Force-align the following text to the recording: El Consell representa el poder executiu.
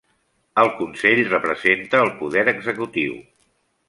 El 0.61 0.69
Consell 0.77 1.19
representa 1.33 2.01
el 2.05 2.11
poder 2.21 2.45
executiu. 2.55 3.13